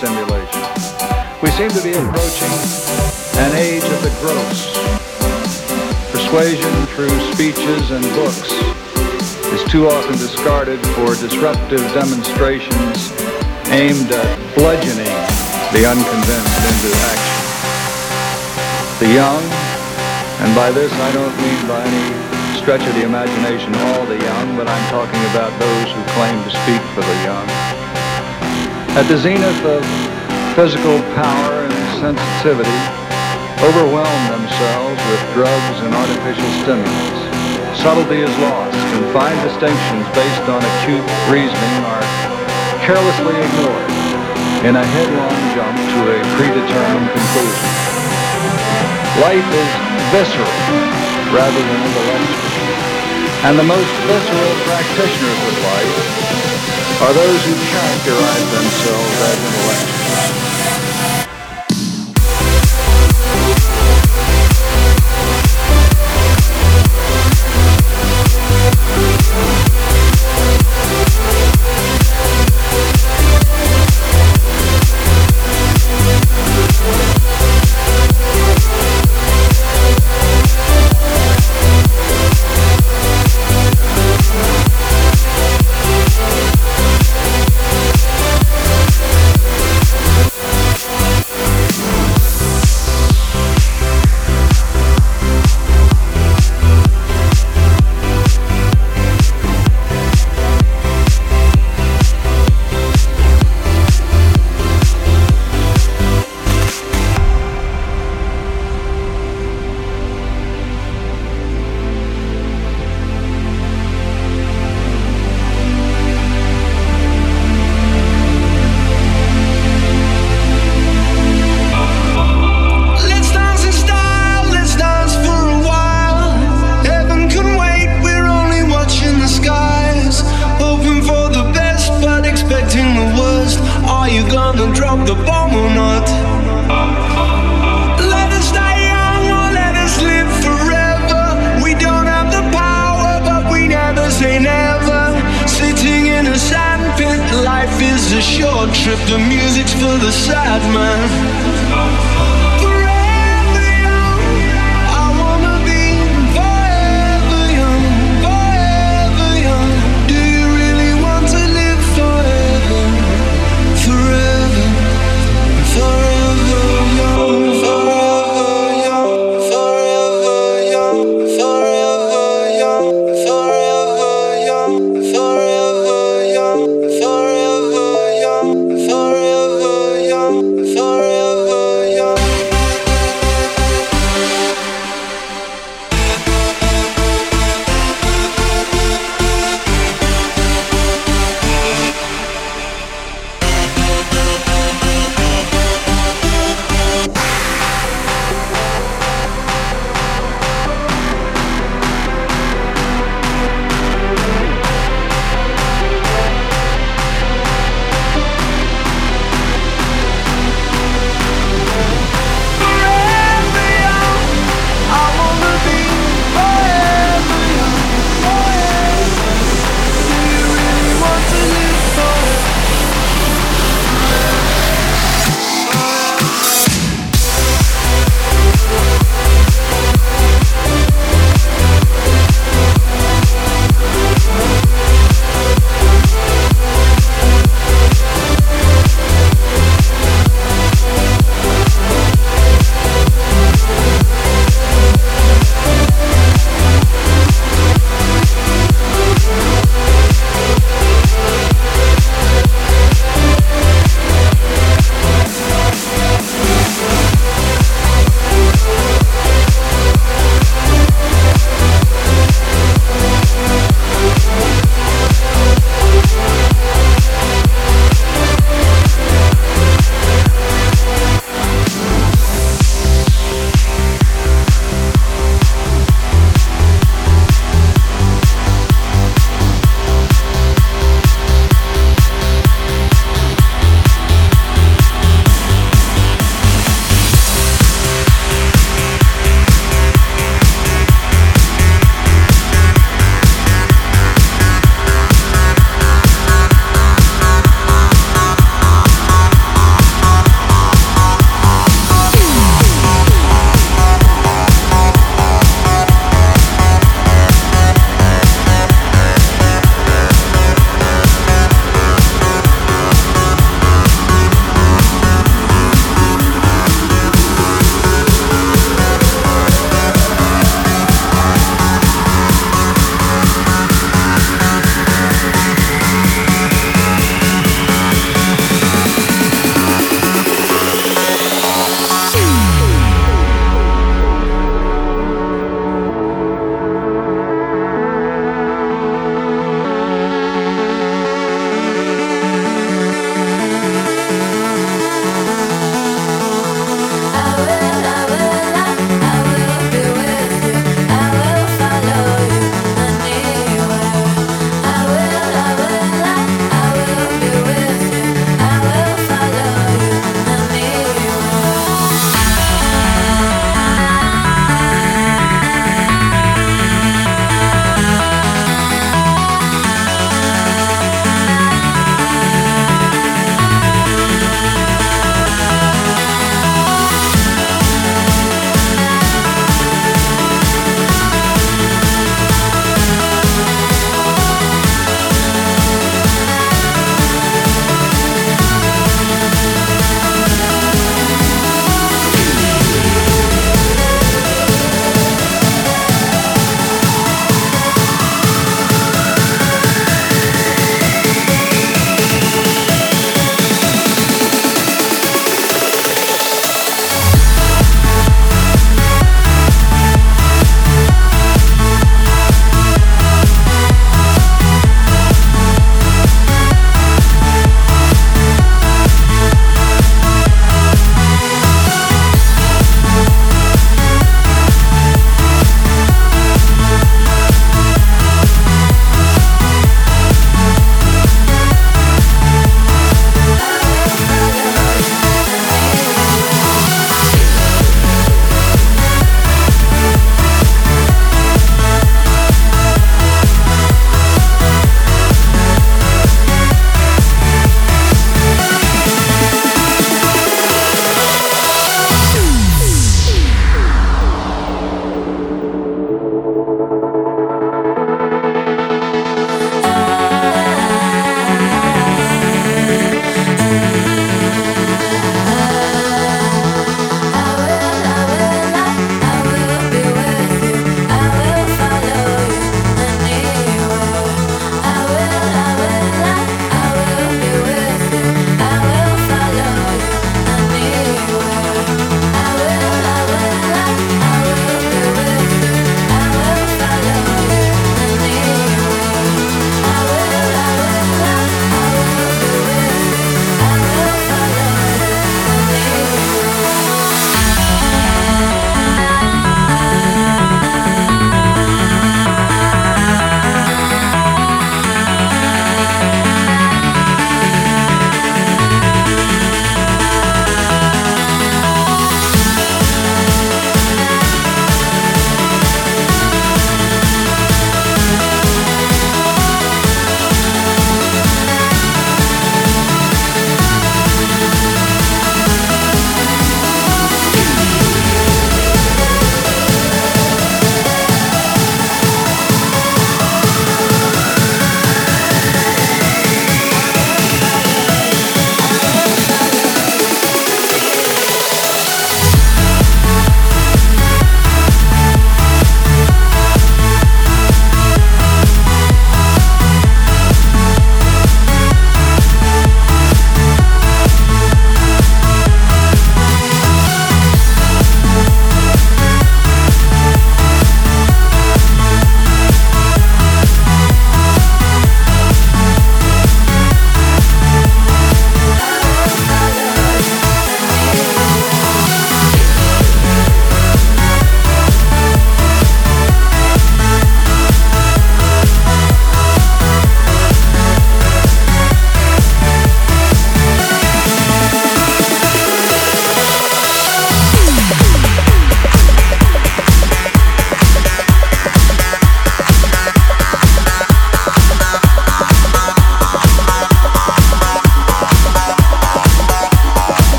[0.00, 0.64] stimulation.
[1.44, 2.54] We seem to be approaching
[3.36, 4.72] an age of the gross.
[6.08, 8.48] Persuasion through speeches and books
[9.52, 13.12] is too often discarded for disruptive demonstrations
[13.68, 15.12] aimed at bludgeoning
[15.76, 17.40] the unconvinced into action.
[19.04, 19.44] The young,
[20.40, 24.56] and by this I don't mean by any stretch of the imagination all the young,
[24.56, 27.89] but I'm talking about those who claim to speak for the young.
[28.98, 29.86] At the zenith of
[30.58, 32.74] physical power and sensitivity,
[33.62, 37.22] overwhelm themselves with drugs and artificial stimulants.
[37.78, 42.02] Subtlety is lost, and fine distinctions based on acute reasoning are
[42.82, 43.90] carelessly ignored
[44.66, 47.70] in a headlong jump to a predetermined conclusion.
[49.22, 49.70] Life is
[50.10, 50.58] visceral
[51.30, 52.74] rather than intellectual.
[53.46, 56.19] And the most visceral practitioners of life
[57.00, 60.49] are those who characterize themselves as intellectuals.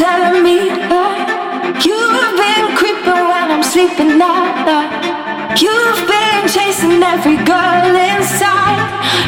[0.00, 0.56] telling me
[0.88, 5.60] that you've been creeping while I'm sleeping at.
[5.60, 8.80] You've been chasing every girl inside.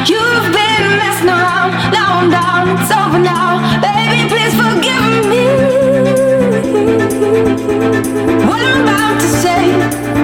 [0.08, 3.60] You've been messing around, now I'm down, it's over now.
[3.84, 5.44] Baby, please forgive me.
[8.48, 9.76] What I'm about to say,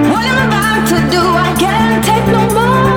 [0.09, 2.89] what I'm about to do, I can't take no more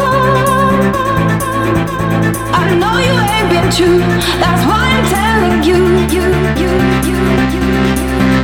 [3.77, 3.99] true.
[4.43, 5.77] That's why I'm telling you,
[6.13, 6.25] you,
[6.61, 6.71] you,
[7.09, 7.17] you,
[7.55, 7.63] you.
[8.31, 8.42] That's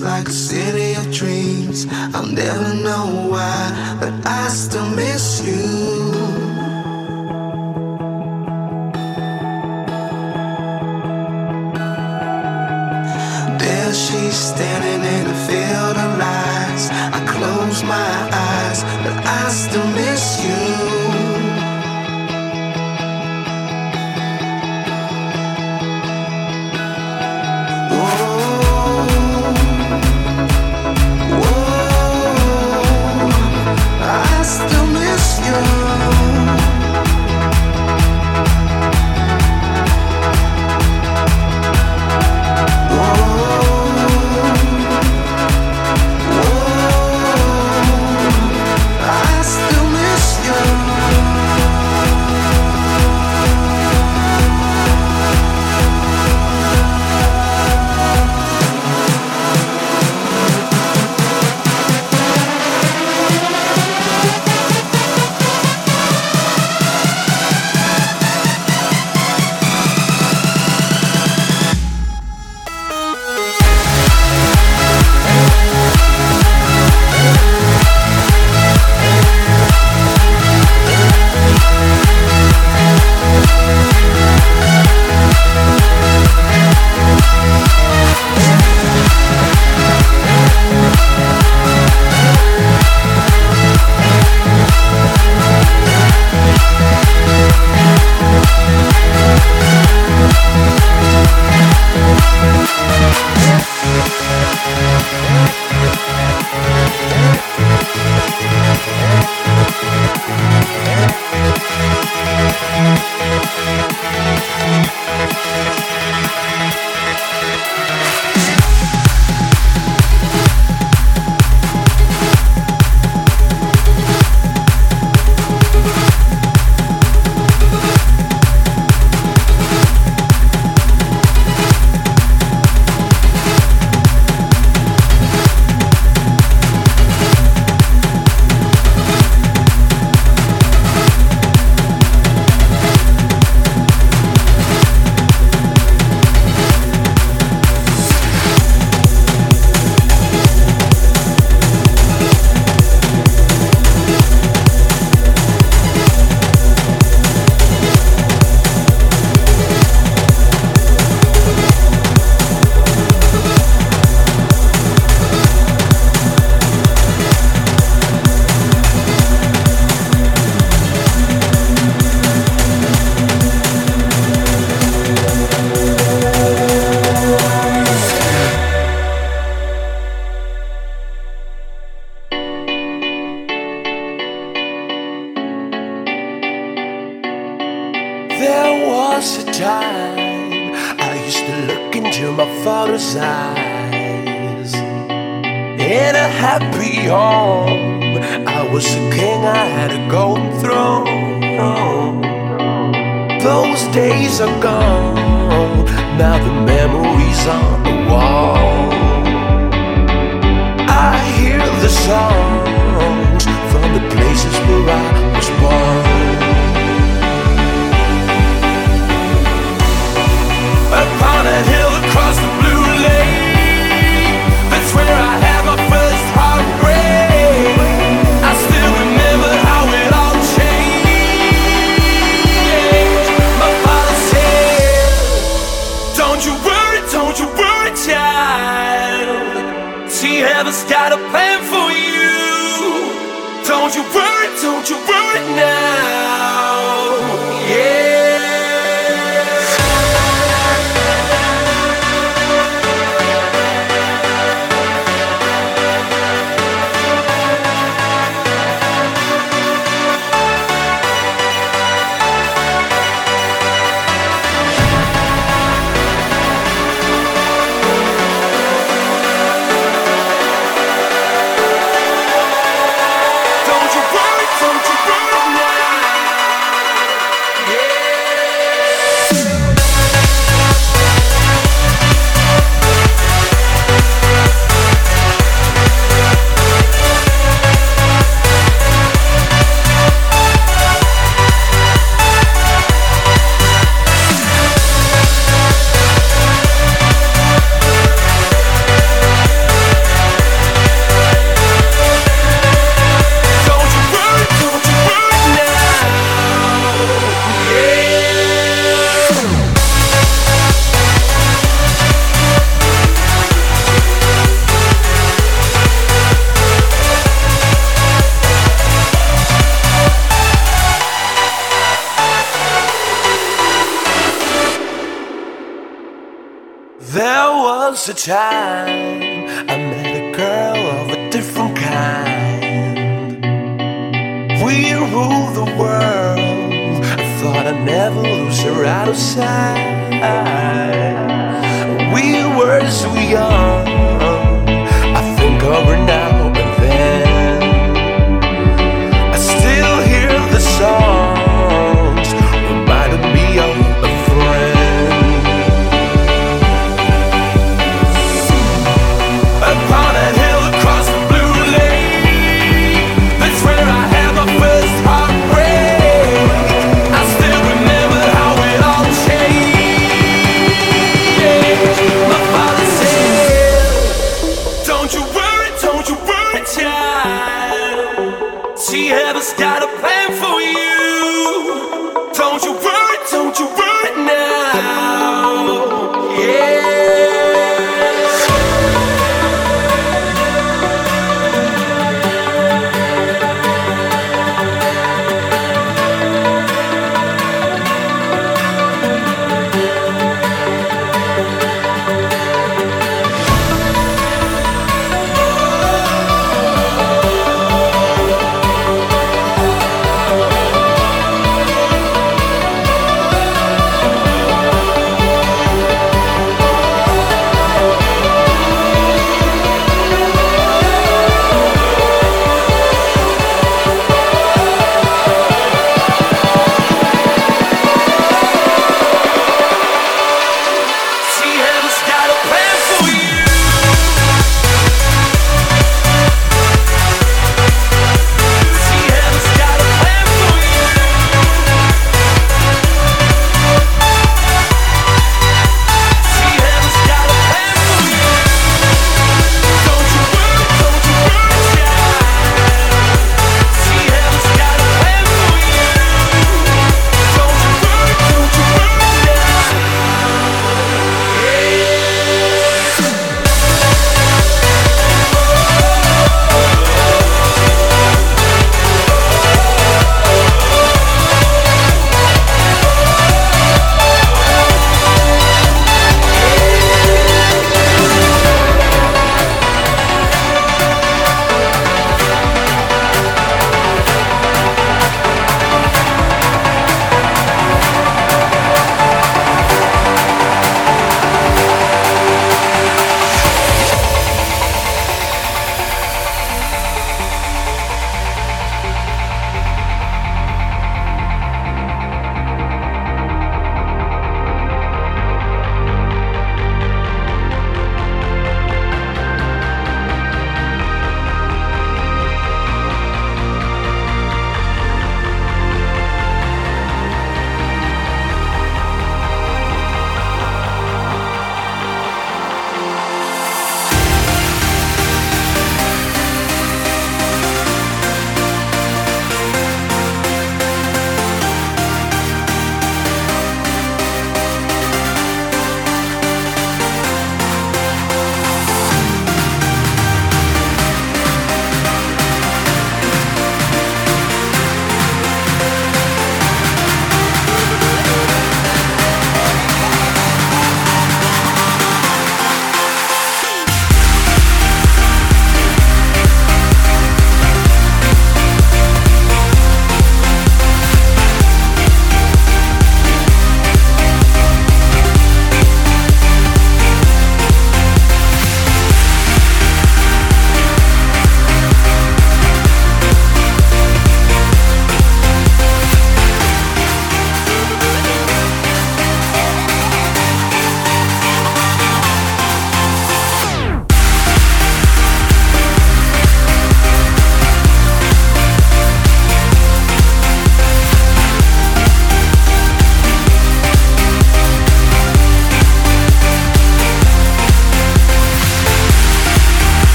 [0.00, 1.86] like a city of dreams.
[2.14, 4.79] I'll never know why, but I still.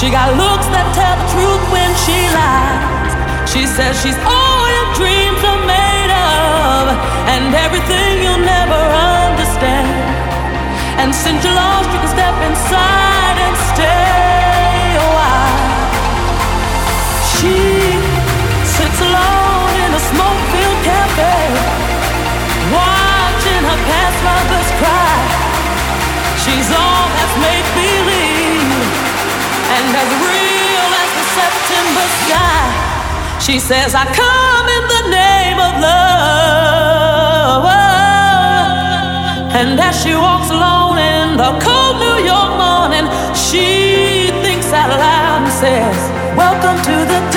[0.00, 3.12] She got looks that tell the truth when she lies.
[3.44, 6.96] She says she's all your dreams are made of,
[7.28, 9.92] and everything you'll never understand.
[10.96, 14.19] And since you're lost, you can step inside and stay
[29.80, 32.68] and as real as the September sky.
[33.40, 37.64] She says, I come in the name of love.
[39.60, 45.42] And as she walks alone in the cold New York morning, she thinks out loud
[45.44, 45.98] and says,
[46.36, 47.29] Welcome to the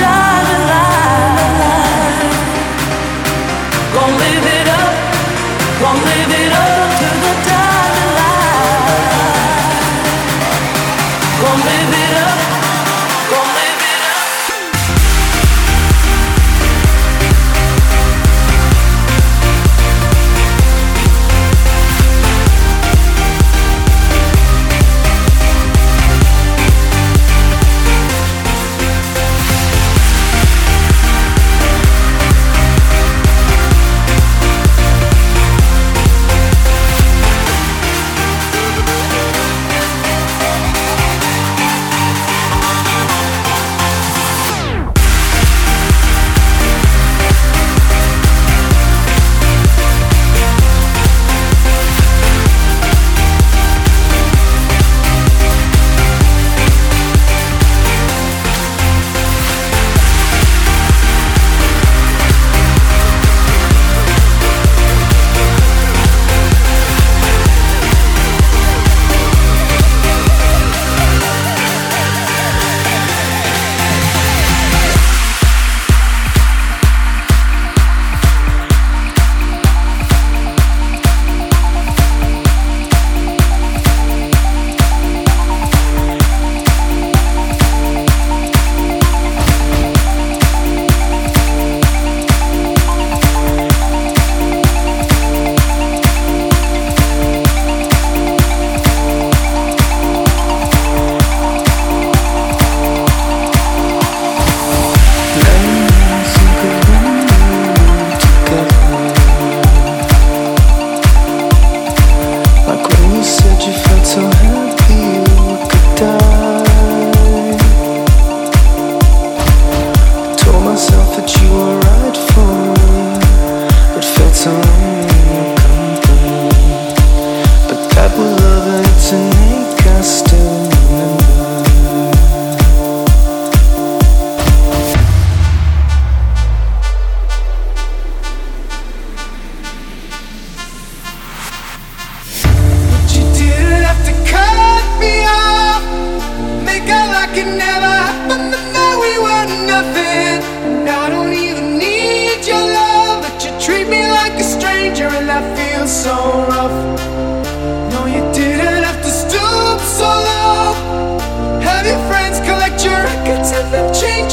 [163.92, 164.23] 去。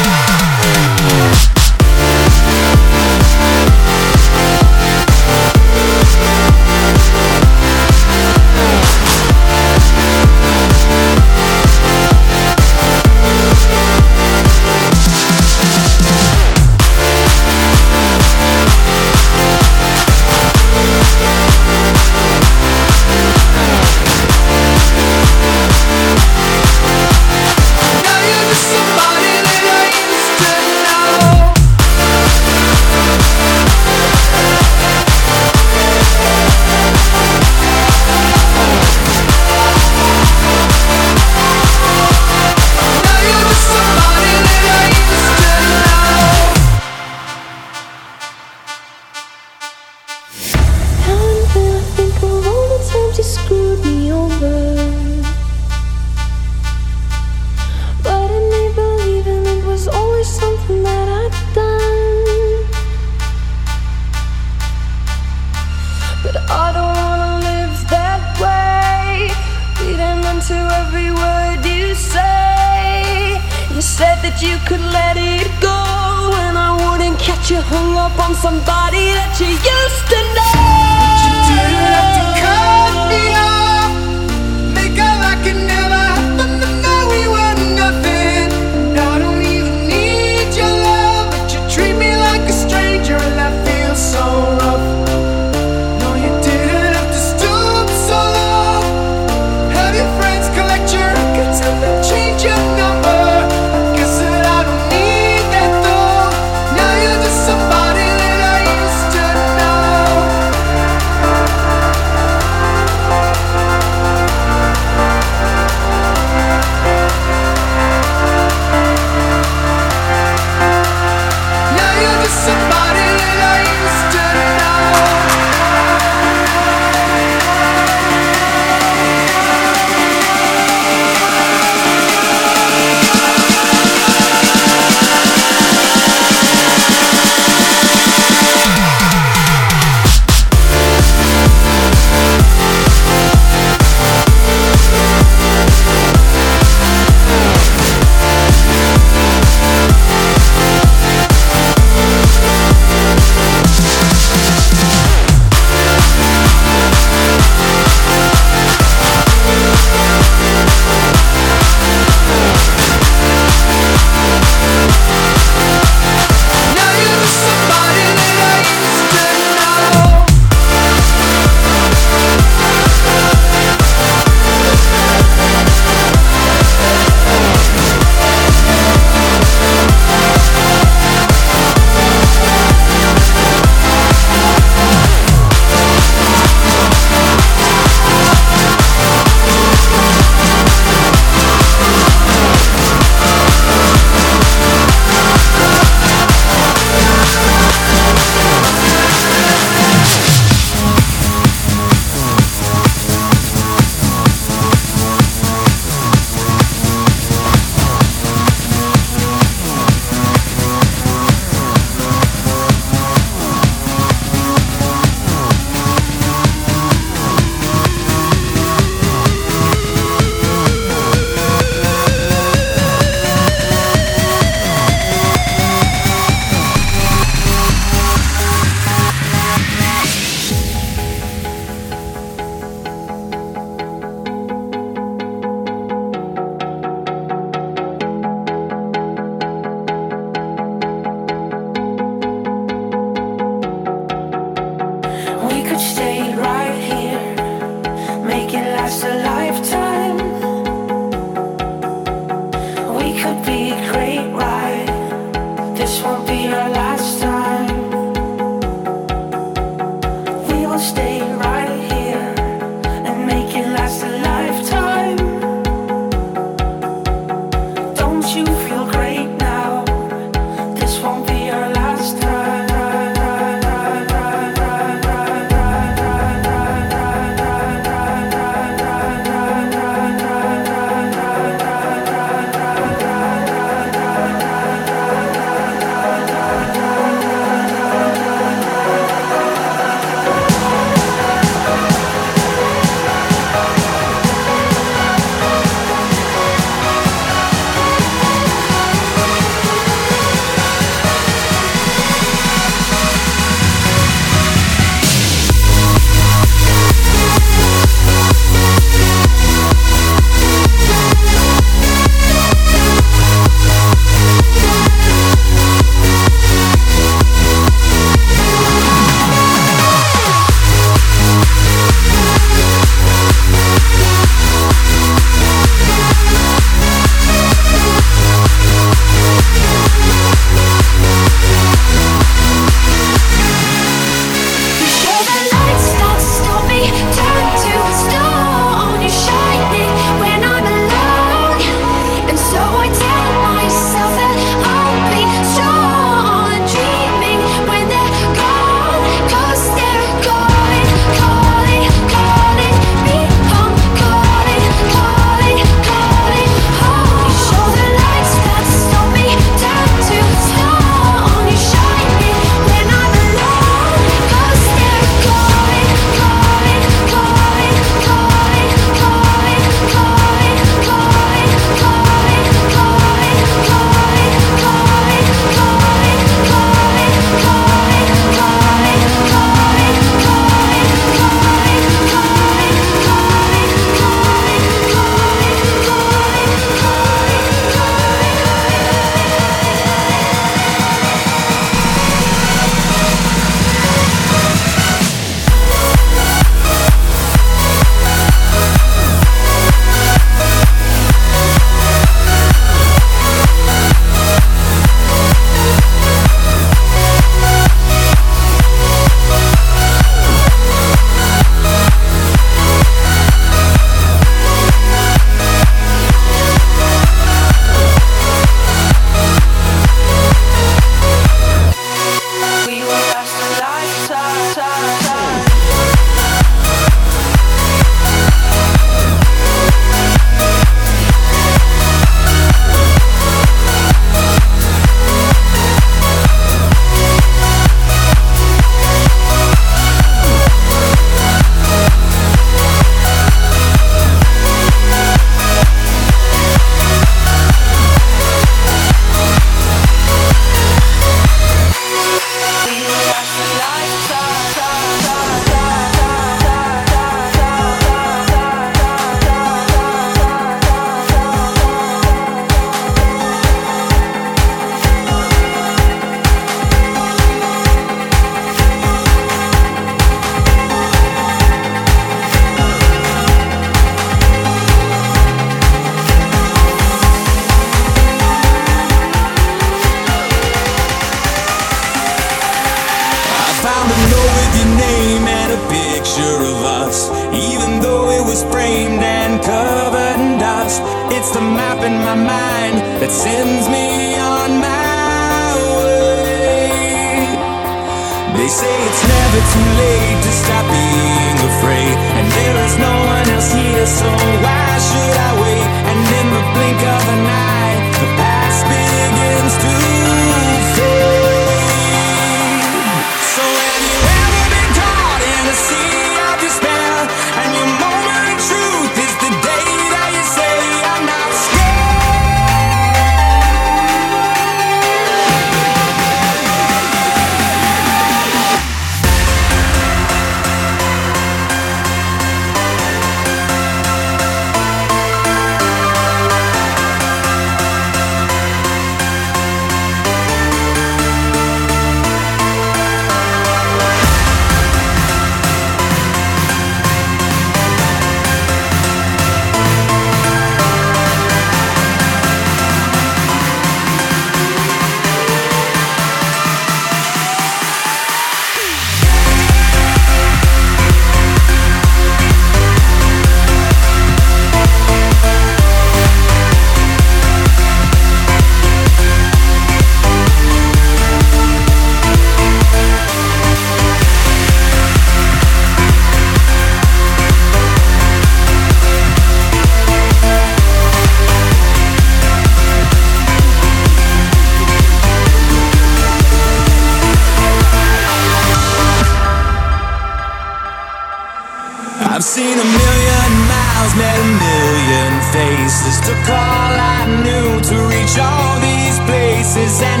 [596.07, 596.73] to call.
[596.97, 600.00] I knew to reach all these places and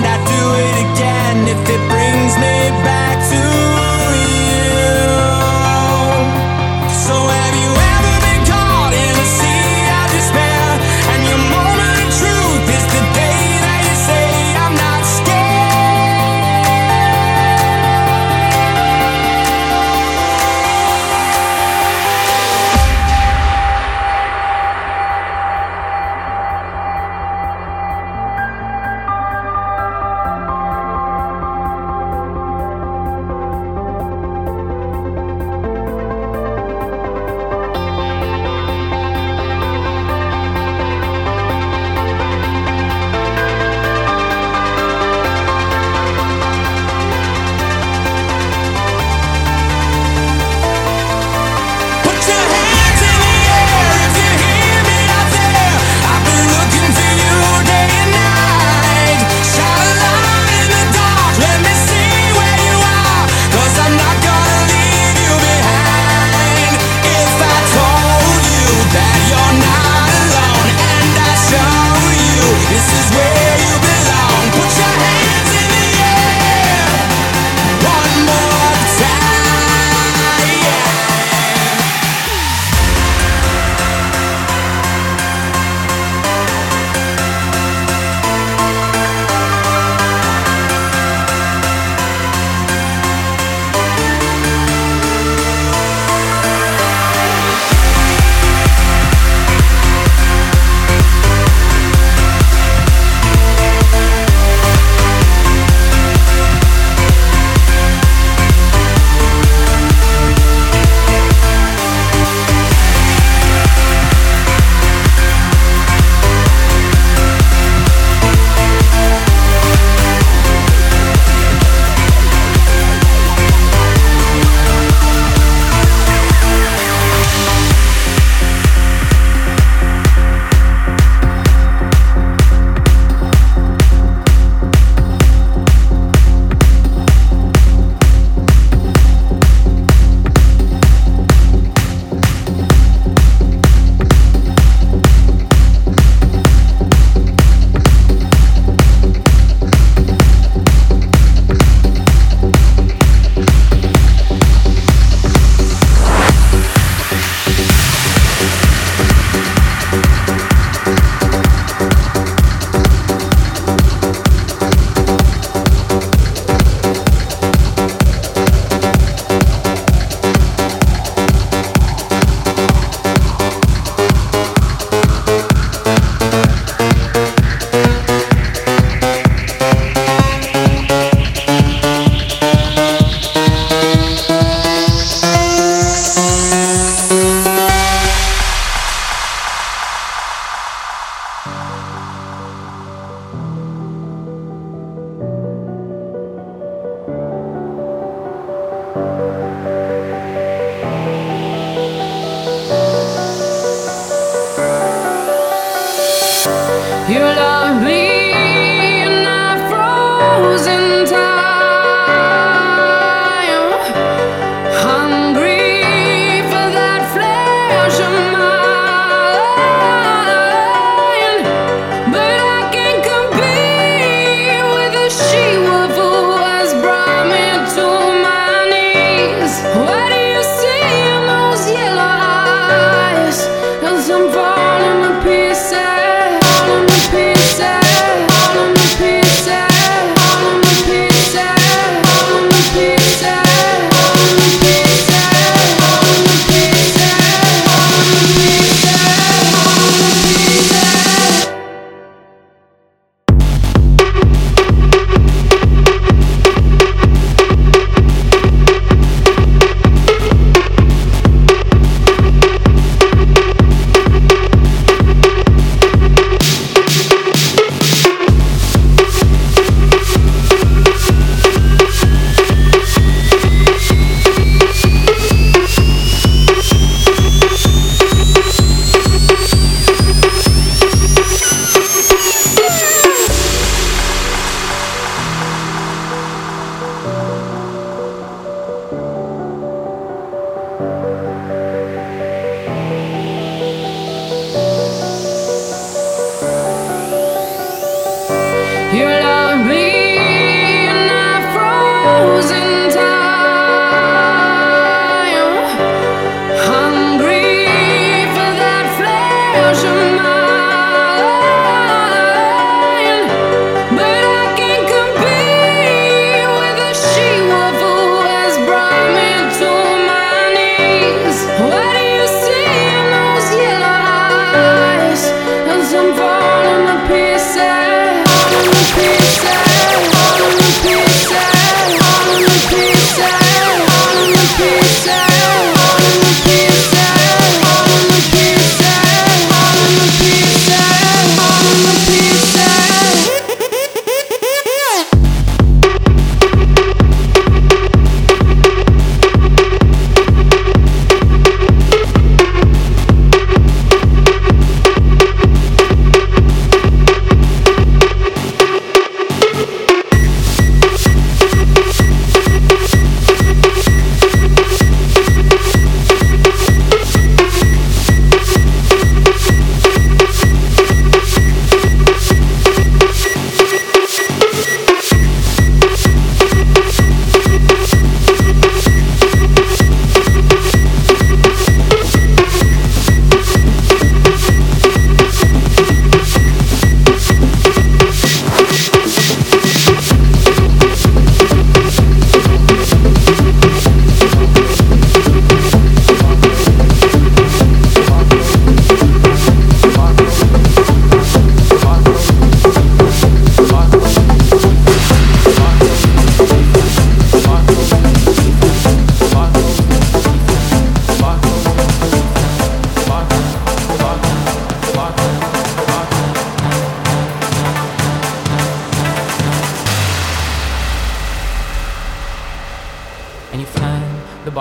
[207.11, 207.60] your love.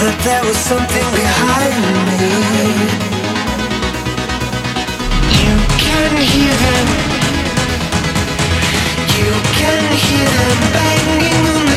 [0.00, 1.76] that there was something behind
[2.08, 2.24] me.
[5.44, 6.88] You can hear them.
[9.20, 9.30] You
[9.60, 11.69] can hear them banging on